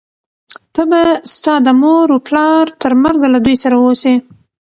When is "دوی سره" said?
3.45-3.75